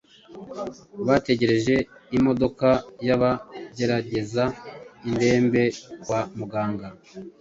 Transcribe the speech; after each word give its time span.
bategereje 1.07 1.75
imodoka 2.17 2.69
yabagereza 3.07 4.43
indembe 5.07 5.63
kwa 6.03 6.21
muganga 6.37 6.87